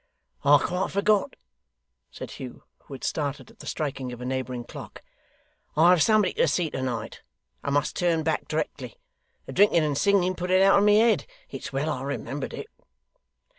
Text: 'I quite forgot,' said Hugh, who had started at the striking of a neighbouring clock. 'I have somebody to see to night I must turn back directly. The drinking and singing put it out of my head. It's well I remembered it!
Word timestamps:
'I 0.43 0.57
quite 0.65 0.89
forgot,' 0.89 1.35
said 2.09 2.31
Hugh, 2.31 2.63
who 2.85 2.95
had 2.95 3.03
started 3.03 3.51
at 3.51 3.59
the 3.59 3.67
striking 3.67 4.11
of 4.11 4.19
a 4.19 4.25
neighbouring 4.25 4.63
clock. 4.63 5.03
'I 5.77 5.91
have 5.91 6.01
somebody 6.01 6.33
to 6.33 6.47
see 6.47 6.71
to 6.71 6.81
night 6.81 7.21
I 7.63 7.69
must 7.69 7.95
turn 7.97 8.23
back 8.23 8.47
directly. 8.47 8.97
The 9.45 9.51
drinking 9.51 9.83
and 9.83 9.95
singing 9.95 10.33
put 10.33 10.49
it 10.49 10.63
out 10.63 10.79
of 10.79 10.85
my 10.85 10.93
head. 10.93 11.27
It's 11.51 11.71
well 11.71 11.91
I 11.91 12.01
remembered 12.01 12.55
it! 12.55 12.65